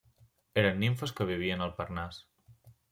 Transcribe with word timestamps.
Eren 0.61 0.81
nimfes 0.85 1.15
que 1.21 1.29
vivien 1.35 1.65
al 1.69 1.77
Parnàs. 1.83 2.23